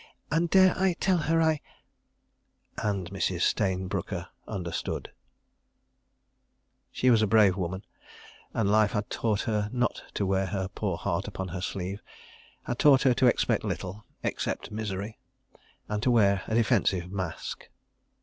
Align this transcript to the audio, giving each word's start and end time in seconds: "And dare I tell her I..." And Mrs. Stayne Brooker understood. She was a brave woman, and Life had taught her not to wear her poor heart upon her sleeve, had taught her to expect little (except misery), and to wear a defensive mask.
"And 0.31 0.49
dare 0.49 0.75
I 0.79 0.93
tell 0.93 1.19
her 1.29 1.43
I..." 1.43 1.61
And 2.79 3.07
Mrs. 3.11 3.41
Stayne 3.41 3.87
Brooker 3.87 4.29
understood. 4.47 5.11
She 6.91 7.11
was 7.11 7.21
a 7.21 7.27
brave 7.27 7.55
woman, 7.55 7.85
and 8.51 8.67
Life 8.71 8.93
had 8.93 9.11
taught 9.11 9.41
her 9.41 9.69
not 9.71 10.01
to 10.15 10.25
wear 10.25 10.47
her 10.47 10.69
poor 10.69 10.97
heart 10.97 11.27
upon 11.27 11.49
her 11.49 11.61
sleeve, 11.61 12.01
had 12.63 12.79
taught 12.79 13.03
her 13.03 13.13
to 13.13 13.27
expect 13.27 13.63
little 13.63 14.03
(except 14.23 14.71
misery), 14.71 15.19
and 15.87 16.01
to 16.01 16.09
wear 16.09 16.41
a 16.47 16.55
defensive 16.55 17.11
mask. 17.11 17.69